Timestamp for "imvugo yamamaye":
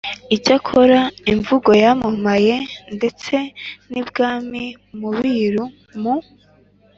1.31-2.55